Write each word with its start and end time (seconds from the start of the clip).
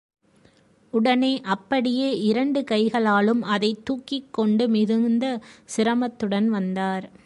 உடனே 0.91 1.41
அப்படியே 1.43 2.19
இரண்டு 2.19 2.63
கைகளாலும் 2.63 3.41
அதைத் 3.41 3.85
தூக்கிக் 3.85 4.33
கொண்டு 4.33 4.67
மிகுந்த 4.67 5.39
சிரமத்துடன் 5.77 6.45
வந்தார். 6.45 7.11